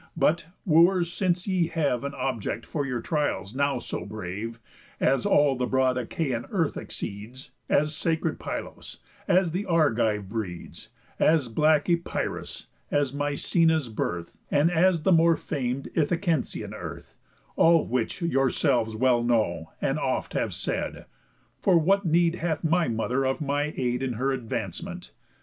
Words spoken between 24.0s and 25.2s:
In her advancement?